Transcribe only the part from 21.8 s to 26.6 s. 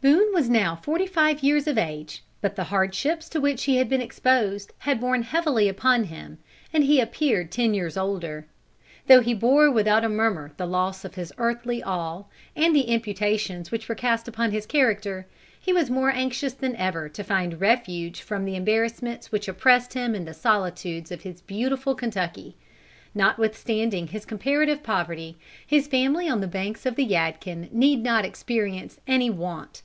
Kentucky. Notwithstanding his comparative poverty, his family on the